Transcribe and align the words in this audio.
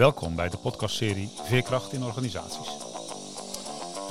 Welkom 0.00 0.34
bij 0.34 0.48
de 0.48 0.56
podcastserie 0.56 1.30
Veerkracht 1.42 1.92
in 1.92 2.04
organisaties. 2.04 2.68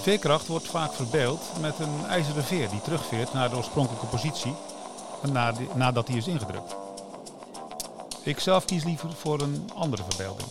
Veerkracht 0.02 0.48
wordt 0.48 0.68
vaak 0.68 0.94
verbeeld 0.94 1.42
met 1.62 1.80
een 1.80 2.06
ijzeren 2.08 2.44
veer 2.44 2.70
die 2.70 2.82
terugveert 2.82 3.34
naar 3.34 3.50
de 3.50 3.56
oorspronkelijke 3.56 4.06
positie 4.06 4.56
nadat 5.76 6.08
die 6.08 6.18
is 6.18 6.28
ingedrukt. 6.28 6.76
Ik 8.24 8.40
zelf 8.40 8.66
kies 8.66 8.84
liever 8.84 9.10
voor 9.14 9.42
een 9.42 9.70
andere 9.76 10.04
verbeelding. 10.08 10.48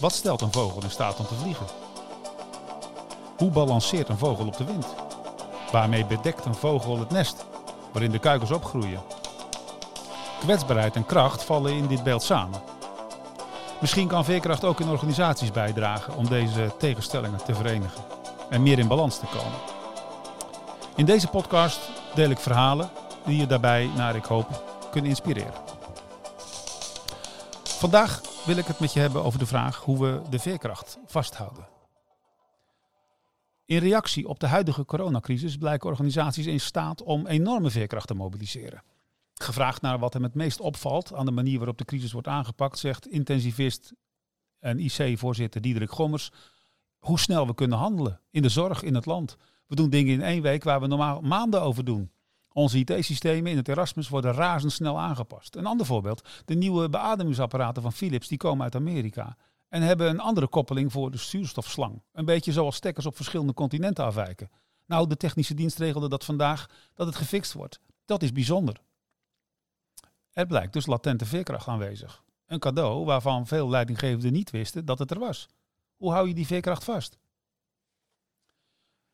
Wat 0.00 0.12
stelt 0.12 0.40
een 0.40 0.52
vogel 0.52 0.82
in 0.82 0.90
staat 0.90 1.18
om 1.18 1.26
te 1.26 1.34
vliegen? 1.34 1.66
Hoe 3.36 3.50
balanceert 3.50 4.08
een 4.08 4.18
vogel 4.18 4.46
op 4.46 4.56
de 4.56 4.64
wind? 4.64 4.86
Waarmee 5.72 6.06
bedekt 6.06 6.44
een 6.44 6.54
vogel 6.54 6.98
het 6.98 7.10
nest 7.10 7.44
waarin 7.92 8.10
de 8.10 8.18
kuikens 8.18 8.50
opgroeien? 8.50 9.02
Kwetsbaarheid 10.40 10.96
en 10.96 11.06
kracht 11.06 11.42
vallen 11.42 11.72
in 11.72 11.86
dit 11.86 12.02
beeld 12.02 12.22
samen. 12.22 12.71
Misschien 13.82 14.08
kan 14.08 14.24
veerkracht 14.24 14.64
ook 14.64 14.80
in 14.80 14.88
organisaties 14.88 15.50
bijdragen 15.50 16.16
om 16.16 16.28
deze 16.28 16.74
tegenstellingen 16.78 17.44
te 17.44 17.54
verenigen 17.54 18.04
en 18.50 18.62
meer 18.62 18.78
in 18.78 18.88
balans 18.88 19.18
te 19.18 19.26
komen. 19.26 19.58
In 20.96 21.04
deze 21.04 21.28
podcast 21.28 21.90
deel 22.14 22.30
ik 22.30 22.38
verhalen 22.38 22.90
die 23.24 23.36
je 23.36 23.46
daarbij, 23.46 23.90
naar 23.96 24.16
ik 24.16 24.24
hoop, 24.24 24.62
kunnen 24.90 25.10
inspireren. 25.10 25.52
Vandaag 27.64 28.20
wil 28.44 28.56
ik 28.56 28.66
het 28.66 28.80
met 28.80 28.92
je 28.92 29.00
hebben 29.00 29.24
over 29.24 29.38
de 29.38 29.46
vraag 29.46 29.76
hoe 29.76 30.00
we 30.00 30.20
de 30.30 30.38
veerkracht 30.38 30.98
vasthouden. 31.06 31.68
In 33.64 33.78
reactie 33.78 34.28
op 34.28 34.40
de 34.40 34.46
huidige 34.46 34.84
coronacrisis 34.84 35.56
blijken 35.56 35.88
organisaties 35.88 36.46
in 36.46 36.60
staat 36.60 37.02
om 37.02 37.26
enorme 37.26 37.70
veerkracht 37.70 38.06
te 38.06 38.14
mobiliseren. 38.14 38.82
Gevraagd 39.42 39.82
naar 39.82 39.98
wat 39.98 40.12
hem 40.12 40.22
het 40.22 40.34
meest 40.34 40.60
opvalt 40.60 41.14
aan 41.14 41.24
de 41.24 41.30
manier 41.30 41.56
waarop 41.56 41.78
de 41.78 41.84
crisis 41.84 42.12
wordt 42.12 42.28
aangepakt, 42.28 42.78
zegt 42.78 43.08
intensivist 43.08 43.92
en 44.58 44.78
IC-voorzitter 44.78 45.60
Diederik 45.60 45.90
Gommers 45.90 46.30
hoe 46.98 47.18
snel 47.18 47.46
we 47.46 47.54
kunnen 47.54 47.78
handelen 47.78 48.20
in 48.30 48.42
de 48.42 48.48
zorg 48.48 48.82
in 48.82 48.94
het 48.94 49.06
land. 49.06 49.36
We 49.66 49.74
doen 49.74 49.90
dingen 49.90 50.12
in 50.12 50.22
één 50.22 50.42
week 50.42 50.64
waar 50.64 50.80
we 50.80 50.86
normaal 50.86 51.20
maanden 51.20 51.62
over 51.62 51.84
doen. 51.84 52.10
Onze 52.52 52.78
IT-systemen 52.78 53.50
in 53.50 53.56
het 53.56 53.68
Erasmus 53.68 54.08
worden 54.08 54.32
razendsnel 54.32 54.98
aangepast. 54.98 55.56
Een 55.56 55.66
ander 55.66 55.86
voorbeeld, 55.86 56.28
de 56.44 56.54
nieuwe 56.54 56.88
beademingsapparaten 56.88 57.82
van 57.82 57.92
Philips, 57.92 58.28
die 58.28 58.38
komen 58.38 58.62
uit 58.62 58.74
Amerika. 58.74 59.36
En 59.68 59.82
hebben 59.82 60.08
een 60.08 60.20
andere 60.20 60.48
koppeling 60.48 60.92
voor 60.92 61.10
de 61.10 61.18
zuurstofslang. 61.18 62.02
Een 62.12 62.24
beetje 62.24 62.52
zoals 62.52 62.76
stekkers 62.76 63.06
op 63.06 63.16
verschillende 63.16 63.54
continenten 63.54 64.04
afwijken. 64.04 64.50
Nou, 64.86 65.08
de 65.08 65.16
technische 65.16 65.54
dienst 65.54 65.78
regelde 65.78 66.08
dat 66.08 66.24
vandaag 66.24 66.66
dat 66.94 67.06
het 67.06 67.16
gefixt 67.16 67.52
wordt. 67.52 67.80
Dat 68.04 68.22
is 68.22 68.32
bijzonder. 68.32 68.80
Er 70.32 70.46
blijkt 70.46 70.72
dus 70.72 70.86
latente 70.86 71.26
veerkracht 71.26 71.68
aanwezig. 71.68 72.24
Een 72.46 72.58
cadeau 72.58 73.04
waarvan 73.04 73.46
veel 73.46 73.68
leidinggevenden 73.68 74.32
niet 74.32 74.50
wisten 74.50 74.84
dat 74.84 74.98
het 74.98 75.10
er 75.10 75.18
was. 75.18 75.48
Hoe 75.96 76.12
hou 76.12 76.28
je 76.28 76.34
die 76.34 76.46
veerkracht 76.46 76.84
vast? 76.84 77.18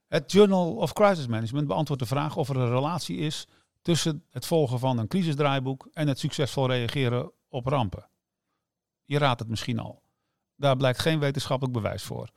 Het 0.07 0.33
Journal 0.33 0.77
of 0.77 0.93
Crisis 0.93 1.27
Management 1.27 1.67
beantwoordt 1.67 2.03
de 2.03 2.09
vraag 2.09 2.37
of 2.37 2.49
er 2.49 2.57
een 2.57 2.71
relatie 2.71 3.17
is 3.17 3.47
tussen 3.83 4.25
het 4.31 4.47
volgen 4.47 4.79
van 4.79 4.99
een 4.99 5.09
crisisdraaiboek 5.09 5.89
en 5.93 6.09
het 6.09 6.19
succesvol 6.19 6.69
reageren 6.69 7.33
op 7.49 7.67
rampen. 7.67 8.09
Je 9.05 9.19
raadt 9.19 9.41
het 9.41 9.49
misschien 9.49 9.79
al. 9.79 10.03
Daar 10.57 10.77
blijkt 10.77 10.99
geen 10.99 11.19
wetenschappelijk 11.19 11.77
bewijs 11.77 12.03
voor. 12.03 12.31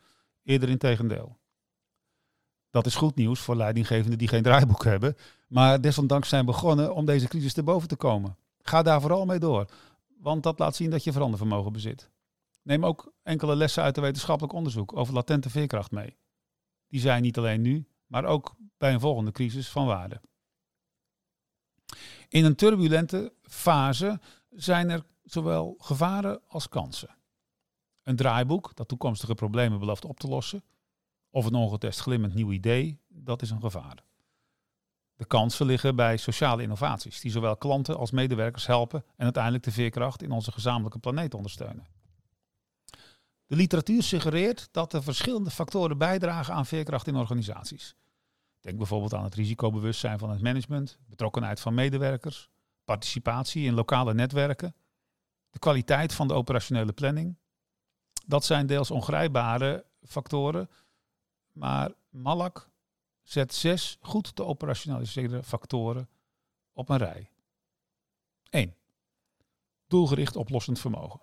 Eerder 0.43 0.69
in 0.69 0.77
tegendeel. 0.77 1.39
Dat 2.69 2.85
is 2.85 2.95
goed 2.95 3.15
nieuws 3.15 3.39
voor 3.39 3.55
leidinggevenden 3.55 4.17
die 4.17 4.27
geen 4.27 4.43
draaiboek 4.43 4.83
hebben, 4.83 5.17
maar 5.47 5.81
desondanks 5.81 6.29
zijn 6.29 6.45
begonnen 6.45 6.95
om 6.95 7.05
deze 7.05 7.27
crisis 7.27 7.53
te 7.53 7.63
boven 7.63 7.87
te 7.87 7.95
komen. 7.95 8.37
Ga 8.61 8.81
daar 8.81 9.01
vooral 9.01 9.25
mee 9.25 9.39
door, 9.39 9.65
want 10.17 10.43
dat 10.43 10.59
laat 10.59 10.75
zien 10.75 10.89
dat 10.89 11.03
je 11.03 11.11
verandervermogen 11.11 11.73
bezit. 11.73 12.09
Neem 12.61 12.85
ook 12.85 13.13
enkele 13.23 13.55
lessen 13.55 13.83
uit 13.83 13.95
de 13.95 14.01
wetenschappelijk 14.01 14.53
onderzoek 14.53 14.95
over 14.95 15.13
latente 15.13 15.49
veerkracht 15.49 15.91
mee. 15.91 16.17
Die 16.87 16.99
zijn 16.99 17.21
niet 17.21 17.37
alleen 17.37 17.61
nu, 17.61 17.87
maar 18.05 18.25
ook 18.25 18.55
bij 18.77 18.93
een 18.93 18.99
volgende 18.99 19.31
crisis 19.31 19.69
van 19.69 19.85
waarde. 19.85 20.21
In 22.27 22.45
een 22.45 22.55
turbulente 22.55 23.33
fase 23.41 24.19
zijn 24.49 24.89
er 24.89 25.05
zowel 25.23 25.75
gevaren 25.77 26.41
als 26.47 26.69
kansen. 26.69 27.15
Een 28.03 28.15
draaiboek 28.15 28.75
dat 28.75 28.87
toekomstige 28.87 29.33
problemen 29.33 29.79
belooft 29.79 30.05
op 30.05 30.19
te 30.19 30.27
lossen, 30.27 30.63
of 31.29 31.45
een 31.45 31.55
ongetest 31.55 31.99
glimmend 31.99 32.33
nieuw 32.33 32.51
idee, 32.51 32.99
dat 33.07 33.41
is 33.41 33.49
een 33.49 33.61
gevaar. 33.61 34.03
De 35.21 35.27
kansen 35.27 35.65
liggen 35.65 35.95
bij 35.95 36.17
sociale 36.17 36.61
innovaties, 36.61 37.19
die 37.19 37.31
zowel 37.31 37.57
klanten 37.57 37.97
als 37.97 38.11
medewerkers 38.11 38.67
helpen 38.67 39.03
en 39.15 39.23
uiteindelijk 39.23 39.63
de 39.63 39.71
veerkracht 39.71 40.23
in 40.23 40.31
onze 40.31 40.51
gezamenlijke 40.51 40.99
planeet 40.99 41.33
ondersteunen. 41.33 41.87
De 43.45 43.55
literatuur 43.55 44.03
suggereert 44.03 44.69
dat 44.71 44.93
er 44.93 45.03
verschillende 45.03 45.49
factoren 45.49 45.97
bijdragen 45.97 46.53
aan 46.53 46.65
veerkracht 46.65 47.07
in 47.07 47.15
organisaties. 47.15 47.95
Denk 48.59 48.77
bijvoorbeeld 48.77 49.13
aan 49.13 49.23
het 49.23 49.35
risicobewustzijn 49.35 50.19
van 50.19 50.29
het 50.29 50.41
management, 50.41 50.97
betrokkenheid 51.05 51.59
van 51.59 51.73
medewerkers, 51.73 52.49
participatie 52.85 53.65
in 53.65 53.73
lokale 53.73 54.13
netwerken, 54.13 54.75
de 55.49 55.59
kwaliteit 55.59 56.13
van 56.13 56.27
de 56.27 56.33
operationele 56.33 56.93
planning. 56.93 57.37
Dat 58.25 58.45
zijn 58.45 58.67
deels 58.67 58.91
ongrijpbare 58.91 59.85
factoren, 60.01 60.69
maar 61.51 61.91
Malak 62.09 62.70
zet 63.21 63.53
zes 63.53 63.97
goed 64.01 64.35
te 64.35 64.43
operationaliseren 64.43 65.43
factoren 65.43 66.09
op 66.73 66.89
een 66.89 66.97
rij. 66.97 67.31
1. 68.49 68.75
Doelgericht 69.87 70.35
oplossend 70.35 70.79
vermogen. 70.79 71.21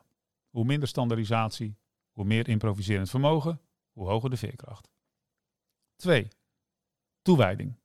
Hoe 0.48 0.64
minder 0.64 0.88
standaardisatie, 0.88 1.78
hoe 2.10 2.24
meer 2.24 2.48
improviserend 2.48 3.10
vermogen, 3.10 3.60
hoe 3.90 4.08
hoger 4.08 4.30
de 4.30 4.36
veerkracht. 4.36 4.90
2. 5.96 6.28
Toewijding. 7.22 7.76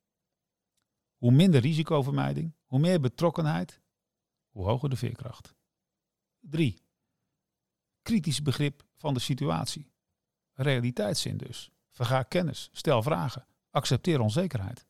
Hoe 1.16 1.32
minder 1.32 1.62
risicovermijding, 1.62 2.56
hoe 2.66 2.80
meer 2.80 3.00
betrokkenheid, 3.00 3.82
hoe 4.50 4.66
hoger 4.66 4.90
de 4.90 4.96
veerkracht. 4.96 5.56
3. 6.40 6.82
Kritisch 8.02 8.42
begrip 8.42 8.86
van 8.96 9.14
de 9.14 9.20
situatie. 9.20 9.92
Realiteitszin 10.54 11.38
dus. 11.38 11.72
Verga 11.90 12.24
kennis, 12.24 12.70
stel 12.72 13.04
vragen, 13.04 13.48
accepteer 13.74 14.20
onzekerheid. 14.20 14.88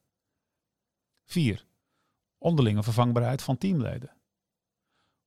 4. 1.24 1.68
Onderlinge 2.38 2.84
vervangbaarheid 2.84 3.42
van 3.42 3.58
teamleden. 3.58 4.18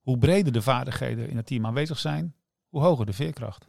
Hoe 0.01 0.19
breder 0.19 0.53
de 0.53 0.63
vaardigheden 0.63 1.29
in 1.29 1.37
het 1.37 1.47
team 1.47 1.67
aanwezig 1.67 1.99
zijn, 1.99 2.37
hoe 2.69 2.83
hoger 2.83 3.07
de 3.07 3.13
veerkracht. 3.13 3.69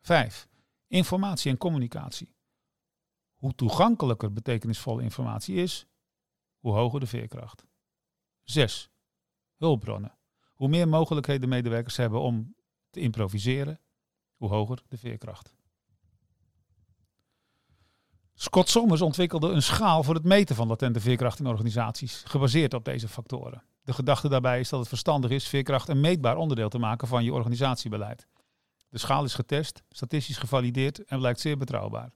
5. 0.00 0.48
Informatie 0.86 1.50
en 1.50 1.58
communicatie. 1.58 2.36
Hoe 3.34 3.54
toegankelijker 3.54 4.32
betekenisvolle 4.32 5.02
informatie 5.02 5.54
is, 5.54 5.86
hoe 6.58 6.72
hoger 6.72 7.00
de 7.00 7.06
veerkracht. 7.06 7.66
6. 8.42 8.90
Hulpbronnen. 9.56 10.18
Hoe 10.54 10.68
meer 10.68 10.88
mogelijkheden 10.88 11.48
medewerkers 11.48 11.96
hebben 11.96 12.20
om 12.20 12.56
te 12.90 13.00
improviseren, 13.00 13.80
hoe 14.36 14.48
hoger 14.48 14.82
de 14.88 14.98
veerkracht. 14.98 15.57
Scott 18.40 18.68
Sommers 18.68 19.00
ontwikkelde 19.00 19.48
een 19.48 19.62
schaal 19.62 20.02
voor 20.02 20.14
het 20.14 20.24
meten 20.24 20.56
van 20.56 20.68
latente 20.68 21.00
veerkracht 21.00 21.38
in 21.38 21.46
organisaties, 21.46 22.22
gebaseerd 22.26 22.74
op 22.74 22.84
deze 22.84 23.08
factoren. 23.08 23.62
De 23.82 23.92
gedachte 23.92 24.28
daarbij 24.28 24.60
is 24.60 24.68
dat 24.68 24.78
het 24.78 24.88
verstandig 24.88 25.30
is 25.30 25.48
veerkracht 25.48 25.88
een 25.88 26.00
meetbaar 26.00 26.36
onderdeel 26.36 26.68
te 26.68 26.78
maken 26.78 27.08
van 27.08 27.24
je 27.24 27.32
organisatiebeleid. 27.32 28.26
De 28.88 28.98
schaal 28.98 29.24
is 29.24 29.34
getest, 29.34 29.82
statistisch 29.90 30.36
gevalideerd 30.36 31.04
en 31.04 31.18
blijkt 31.18 31.40
zeer 31.40 31.56
betrouwbaar. 31.56 32.12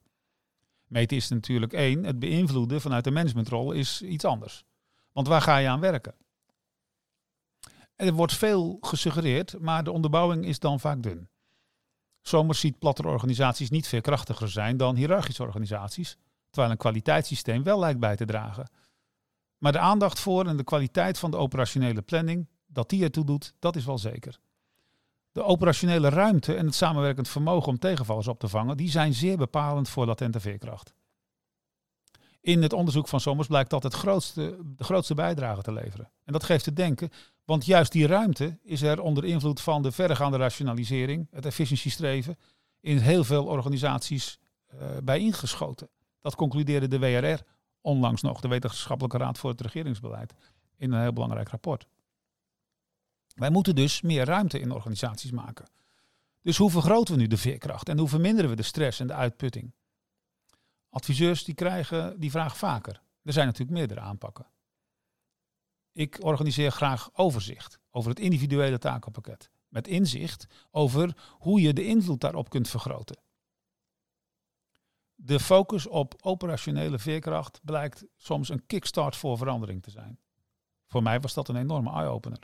Meten 0.87 1.17
is 1.17 1.29
natuurlijk 1.29 1.73
één, 1.73 2.05
het 2.05 2.19
beïnvloeden 2.19 2.81
vanuit 2.81 3.05
de 3.05 3.11
managementrol 3.11 3.73
is 3.73 4.03
iets 4.03 4.25
anders. 4.25 4.65
Want 5.13 5.27
waar 5.27 5.43
ga 5.43 5.57
je 5.57 5.69
aan 5.69 5.81
werken? 5.81 6.15
Er 7.97 8.13
wordt 8.13 8.35
veel 8.35 8.79
gesuggereerd, 8.81 9.59
maar 9.61 9.85
de 9.85 9.93
onderbouwing 9.93 10.47
is 10.47 10.59
dan 10.59 10.81
vaak 10.81 11.03
dun. 11.03 11.29
Somers 12.23 12.61
ziet 12.61 12.79
plattere 12.79 13.09
organisaties 13.09 13.71
niet 13.71 13.89
veel 13.89 14.01
krachtiger 14.01 14.49
zijn 14.49 14.77
dan 14.77 14.97
hiërarchische 14.97 15.43
organisaties, 15.43 16.17
terwijl 16.51 16.73
een 16.73 16.79
kwaliteitssysteem 16.79 17.63
wel 17.63 17.79
lijkt 17.79 18.01
bij 18.01 18.17
te 18.17 18.25
dragen. 18.25 18.71
Maar 19.59 19.73
de 19.73 19.79
aandacht 19.79 20.21
voor 20.21 20.47
en 20.47 20.57
de 20.57 20.65
kwaliteit 20.65 21.19
van 21.19 21.31
de 21.31 21.37
operationele 21.37 22.03
planning, 22.03 22.49
dat 22.67 22.89
die 22.89 23.03
ertoe 23.03 23.25
doet, 23.25 23.55
dat 23.59 23.77
is 23.77 23.85
wel 23.85 23.99
zeker. 23.99 24.39
De 25.33 25.43
operationele 25.43 26.09
ruimte 26.09 26.55
en 26.55 26.67
het 26.67 26.75
samenwerkend 26.75 27.29
vermogen 27.29 27.69
om 27.69 27.79
tegenvallers 27.79 28.29
op 28.29 28.39
te 28.39 28.49
vangen, 28.49 28.77
die 28.77 28.91
zijn 28.91 29.15
zeer 29.15 29.37
bepalend 29.37 29.89
voor 29.89 30.07
latente 30.07 30.41
veerkracht. 30.41 30.95
In 32.41 32.63
het 32.63 32.73
onderzoek 32.73 33.09
van 33.09 33.21
Sommers 33.21 33.49
blijkt 33.49 33.71
dat 33.71 33.83
het 33.83 33.95
grootste, 33.95 34.59
de 34.77 34.85
grootste 34.85 35.15
bijdrage 35.15 35.63
te 35.63 35.73
leveren. 35.73 36.11
En 36.25 36.33
dat 36.33 36.45
geeft 36.45 36.65
te 36.65 36.73
denken, 36.73 37.11
want 37.45 37.65
juist 37.65 37.93
die 37.93 38.07
ruimte 38.07 38.59
is 38.63 38.83
er 38.83 39.01
onder 39.01 39.25
invloed 39.25 39.61
van 39.61 39.83
de 39.83 39.93
verregaande 39.93 40.37
rationalisering, 40.37 41.29
het 41.31 41.47
efficiëntiestreven, 41.47 42.39
in 42.81 42.99
heel 42.99 43.25
veel 43.25 43.47
organisaties 43.47 44.39
uh, 44.75 44.81
bij 45.03 45.19
ingeschoten. 45.19 45.89
Dat 46.21 46.35
concludeerde 46.35 46.89
de 46.89 46.99
WRR 46.99 47.41
onlangs 47.81 48.23
nog, 48.23 48.41
de 48.41 48.49
Wetenschappelijke 48.49 49.19
Raad 49.19 49.39
voor 49.39 49.51
het 49.51 49.61
Regeringsbeleid, 49.61 50.35
in 50.77 50.93
een 50.93 51.01
heel 51.01 51.13
belangrijk 51.13 51.49
rapport. 51.49 51.87
Wij 53.35 53.51
moeten 53.51 53.75
dus 53.75 54.01
meer 54.01 54.25
ruimte 54.25 54.61
in 54.61 54.73
organisaties 54.73 55.31
maken. 55.31 55.69
Dus 56.43 56.57
hoe 56.57 56.71
vergroten 56.71 57.15
we 57.15 57.21
nu 57.21 57.27
de 57.27 57.37
veerkracht 57.37 57.89
en 57.89 57.99
hoe 57.99 58.09
verminderen 58.09 58.51
we 58.51 58.57
de 58.57 58.63
stress 58.63 59.01
en 59.01 59.07
de 59.07 59.15
uitputting? 59.15 59.73
Adviseurs 60.91 61.45
die 61.45 61.55
krijgen 61.55 62.21
die 62.21 62.31
vraag 62.31 62.57
vaker. 62.57 63.03
Er 63.23 63.33
zijn 63.33 63.47
natuurlijk 63.47 63.79
meerdere 63.79 64.01
aanpakken. 64.01 64.47
Ik 65.93 66.19
organiseer 66.21 66.71
graag 66.71 67.11
overzicht 67.13 67.79
over 67.91 68.11
het 68.11 68.21
individuele 68.21 68.79
takenpakket. 68.79 69.51
Met 69.69 69.89
inzicht 69.89 70.47
over 70.71 71.17
hoe 71.39 71.61
je 71.61 71.73
de 71.73 71.85
invloed 71.85 72.21
daarop 72.21 72.49
kunt 72.49 72.69
vergroten. 72.69 73.21
De 75.15 75.41
focus 75.41 75.87
op 75.87 76.15
operationele 76.21 76.99
veerkracht 76.99 77.61
blijkt 77.65 78.05
soms 78.17 78.49
een 78.49 78.67
kickstart 78.67 79.17
voor 79.17 79.37
verandering 79.39 79.83
te 79.83 79.91
zijn. 79.91 80.19
Voor 80.87 81.03
mij 81.03 81.21
was 81.21 81.35
dat 81.35 81.49
een 81.49 81.57
enorme 81.57 81.91
eye-opener. 81.91 82.39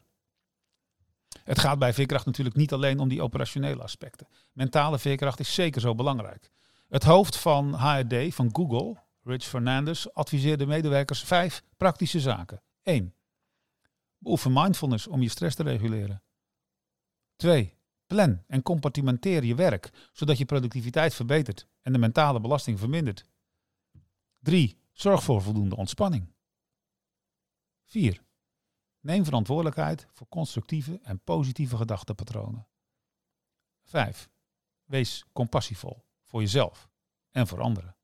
Het 1.45 1.59
gaat 1.59 1.79
bij 1.79 1.93
veerkracht 1.93 2.27
natuurlijk 2.27 2.57
niet 2.57 2.73
alleen 2.73 2.99
om 2.99 3.09
die 3.09 3.23
operationele 3.23 3.83
aspecten. 3.83 4.29
Mentale 4.53 4.99
veerkracht 4.99 5.41
is 5.41 5.55
zeker 5.55 5.81
zo 5.81 5.95
belangrijk. 5.95 6.51
Het 6.89 7.05
hoofd 7.05 7.37
van 7.37 7.75
HRD 7.75 8.35
van 8.35 8.49
Google, 8.53 8.97
Rich 9.23 9.45
Fernandez, 9.45 10.07
adviseerde 10.07 10.67
medewerkers 10.67 11.23
vijf 11.23 11.63
praktische 11.77 12.21
zaken. 12.21 12.63
1. 12.83 13.15
Beoefen 14.19 14.53
mindfulness 14.53 15.07
om 15.07 15.23
je 15.23 15.29
stress 15.29 15.57
te 15.57 15.63
reguleren. 15.63 16.23
2. 17.37 17.77
Plan 18.07 18.45
en 18.47 18.63
compartimenteer 18.63 19.45
je 19.45 19.55
werk, 19.55 20.09
zodat 20.13 20.39
je 20.39 20.45
productiviteit 20.45 21.15
verbetert 21.15 21.69
en 21.83 21.93
de 21.93 21.99
mentale 21.99 22.41
belasting 22.41 22.79
vermindert. 22.79 23.25
3. 24.39 24.81
Zorg 24.93 25.23
voor 25.23 25.43
voldoende 25.43 25.77
ontspanning. 25.77 26.35
4. 27.85 28.25
Neem 29.01 29.25
verantwoordelijkheid 29.25 30.07
voor 30.13 30.29
constructieve 30.29 30.99
en 31.03 31.21
positieve 31.21 31.77
gedachtenpatronen. 31.77 32.69
5. 33.83 34.31
Wees 34.85 35.25
compassievol 35.33 36.05
voor 36.25 36.41
jezelf 36.41 36.89
en 37.31 37.47
voor 37.47 37.61
anderen. 37.61 37.98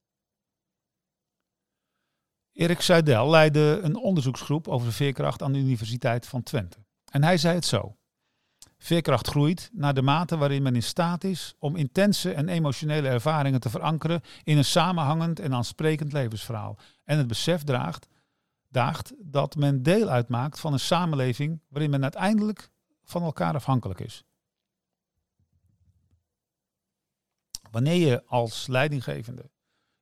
Erik 2.54 2.80
Seidel 2.80 3.30
leidde 3.30 3.80
een 3.82 3.96
onderzoeksgroep 3.96 4.68
over 4.68 4.92
veerkracht 4.92 5.42
aan 5.42 5.52
de 5.52 5.58
Universiteit 5.58 6.26
van 6.26 6.42
Twente. 6.42 6.78
En 7.10 7.22
hij 7.22 7.36
zei 7.36 7.54
het 7.54 7.64
zo. 7.64 7.96
Veerkracht 8.78 9.26
groeit 9.26 9.70
naar 9.72 9.94
de 9.94 10.02
mate 10.02 10.36
waarin 10.36 10.62
men 10.62 10.74
in 10.74 10.82
staat 10.82 11.24
is 11.24 11.54
om 11.58 11.76
intense 11.76 12.32
en 12.32 12.48
emotionele 12.48 13.08
ervaringen 13.08 13.60
te 13.60 13.70
verankeren 13.70 14.20
in 14.42 14.56
een 14.56 14.64
samenhangend 14.64 15.40
en 15.40 15.54
aansprekend 15.54 16.12
levensverhaal. 16.12 16.78
En 17.04 17.18
het 17.18 17.26
besef 17.26 17.62
draagt, 17.62 18.06
daagt 18.68 19.12
dat 19.18 19.56
men 19.56 19.82
deel 19.82 20.08
uitmaakt 20.08 20.60
van 20.60 20.72
een 20.72 20.80
samenleving 20.80 21.60
waarin 21.68 21.90
men 21.90 22.02
uiteindelijk 22.02 22.70
van 23.04 23.22
elkaar 23.22 23.54
afhankelijk 23.54 24.00
is. 24.00 24.24
Wanneer 27.70 28.06
je 28.06 28.24
als 28.26 28.66
leidinggevende 28.66 29.50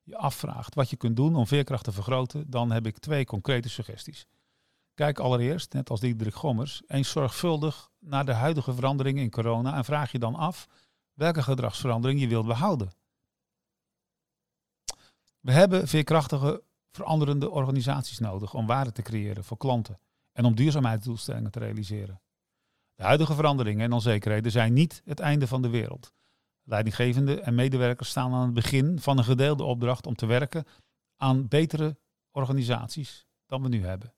je 0.03 0.17
afvraagt 0.17 0.75
wat 0.75 0.89
je 0.89 0.95
kunt 0.95 1.15
doen 1.15 1.35
om 1.35 1.47
veerkracht 1.47 1.83
te 1.83 1.91
vergroten, 1.91 2.49
dan 2.49 2.71
heb 2.71 2.85
ik 2.85 2.97
twee 2.97 3.25
concrete 3.25 3.69
suggesties. 3.69 4.27
Kijk 4.93 5.19
allereerst, 5.19 5.73
net 5.73 5.89
als 5.89 5.99
Diederik 5.99 6.35
Gommers, 6.35 6.81
eens 6.87 7.09
zorgvuldig 7.09 7.91
naar 7.99 8.25
de 8.25 8.33
huidige 8.33 8.73
veranderingen 8.73 9.23
in 9.23 9.29
corona 9.29 9.75
en 9.75 9.85
vraag 9.85 10.11
je 10.11 10.19
dan 10.19 10.35
af 10.35 10.67
welke 11.13 11.43
gedragsverandering 11.43 12.19
je 12.19 12.27
wilt 12.27 12.47
behouden. 12.47 12.91
We 15.39 15.51
hebben 15.51 15.87
veerkrachtige, 15.87 16.63
veranderende 16.91 17.49
organisaties 17.49 18.19
nodig 18.19 18.53
om 18.53 18.65
waarde 18.65 18.91
te 18.91 19.01
creëren 19.01 19.43
voor 19.43 19.57
klanten 19.57 19.99
en 20.31 20.45
om 20.45 20.55
duurzaamheidsdoelstellingen 20.55 21.51
te 21.51 21.59
realiseren. 21.59 22.21
De 22.95 23.03
huidige 23.03 23.33
veranderingen 23.33 23.85
en 23.85 23.91
onzekerheden 23.91 24.51
zijn 24.51 24.73
niet 24.73 25.01
het 25.05 25.19
einde 25.19 25.47
van 25.47 25.61
de 25.61 25.69
wereld. 25.69 26.13
Leidinggevenden 26.63 27.43
en 27.43 27.55
medewerkers 27.55 28.09
staan 28.09 28.33
aan 28.33 28.45
het 28.45 28.53
begin 28.53 28.99
van 28.99 29.17
een 29.17 29.23
gedeelde 29.23 29.63
opdracht 29.63 30.05
om 30.05 30.15
te 30.15 30.25
werken 30.25 30.65
aan 31.17 31.47
betere 31.47 31.97
organisaties 32.31 33.25
dan 33.45 33.61
we 33.61 33.67
nu 33.67 33.85
hebben. 33.85 34.13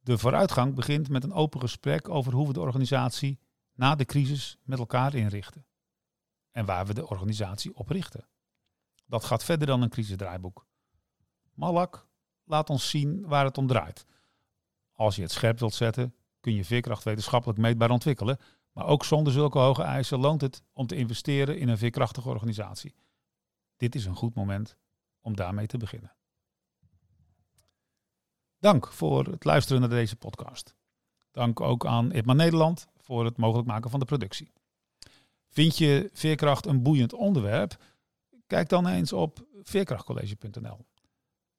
De 0.00 0.18
vooruitgang 0.18 0.74
begint 0.74 1.08
met 1.08 1.24
een 1.24 1.32
open 1.32 1.60
gesprek 1.60 2.08
over 2.08 2.32
hoe 2.32 2.46
we 2.46 2.52
de 2.52 2.60
organisatie 2.60 3.38
na 3.74 3.94
de 3.94 4.04
crisis 4.04 4.56
met 4.62 4.78
elkaar 4.78 5.14
inrichten. 5.14 5.66
En 6.50 6.64
waar 6.64 6.86
we 6.86 6.94
de 6.94 7.08
organisatie 7.08 7.74
op 7.74 7.88
richten. 7.88 8.28
Dat 9.06 9.24
gaat 9.24 9.44
verder 9.44 9.66
dan 9.66 9.82
een 9.82 9.88
crisisdraaiboek. 9.88 10.66
Malak 11.54 12.06
laat 12.44 12.70
ons 12.70 12.90
zien 12.90 13.26
waar 13.26 13.44
het 13.44 13.58
om 13.58 13.66
draait. 13.66 14.04
Als 14.92 15.16
je 15.16 15.22
het 15.22 15.32
scherp 15.32 15.58
wilt 15.58 15.74
zetten, 15.74 16.14
kun 16.40 16.54
je 16.54 16.64
veerkracht 16.64 17.04
wetenschappelijk 17.04 17.58
meetbaar 17.58 17.90
ontwikkelen. 17.90 18.38
Maar 18.72 18.86
ook 18.86 19.04
zonder 19.04 19.32
zulke 19.32 19.58
hoge 19.58 19.82
eisen 19.82 20.18
loont 20.18 20.40
het 20.40 20.62
om 20.72 20.86
te 20.86 20.96
investeren 20.96 21.58
in 21.58 21.68
een 21.68 21.78
veerkrachtige 21.78 22.28
organisatie. 22.28 22.94
Dit 23.76 23.94
is 23.94 24.04
een 24.04 24.16
goed 24.16 24.34
moment 24.34 24.76
om 25.20 25.36
daarmee 25.36 25.66
te 25.66 25.78
beginnen. 25.78 26.14
Dank 28.58 28.92
voor 28.92 29.26
het 29.26 29.44
luisteren 29.44 29.80
naar 29.80 29.90
deze 29.90 30.16
podcast. 30.16 30.74
Dank 31.30 31.60
ook 31.60 31.86
aan 31.86 32.12
IPMA 32.12 32.32
Nederland 32.32 32.86
voor 32.96 33.24
het 33.24 33.36
mogelijk 33.36 33.68
maken 33.68 33.90
van 33.90 34.00
de 34.00 34.06
productie. 34.06 34.52
Vind 35.48 35.78
je 35.78 36.10
veerkracht 36.12 36.66
een 36.66 36.82
boeiend 36.82 37.12
onderwerp? 37.12 37.84
Kijk 38.46 38.68
dan 38.68 38.86
eens 38.86 39.12
op 39.12 39.46
veerkrachtcollege.nl. 39.62 40.86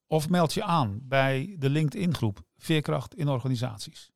Of 0.07 0.29
meld 0.29 0.53
je 0.53 0.63
aan 0.63 0.99
bij 1.03 1.55
de 1.59 1.69
LinkedIn 1.69 2.13
groep 2.13 2.43
Veerkracht 2.57 3.15
in 3.15 3.27
Organisaties. 3.27 4.11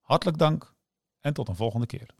Hartelijk 0.00 0.38
dank 0.38 0.74
en 1.20 1.34
tot 1.34 1.48
een 1.48 1.56
volgende 1.56 1.86
keer. 1.86 2.14